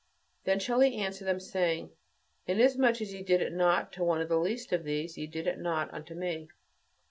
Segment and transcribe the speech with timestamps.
[0.45, 1.91] Then shall he answer them, saying,
[2.47, 5.45] "Inasmuch as ye did it not to one of the least of these, ye did
[5.45, 6.49] it not to me."